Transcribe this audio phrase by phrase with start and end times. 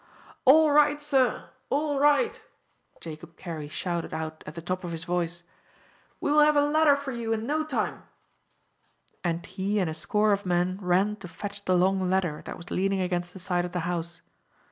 [0.45, 2.41] "All right, sir, all right,"
[3.01, 5.43] Jacob Carey shouted out at the top of his voice;
[6.19, 8.01] "we will have a ladder for you in no time,"
[9.23, 12.71] and he and a score of men ran to fetch the long ladder that was
[12.71, 14.23] leaning against the side of the house.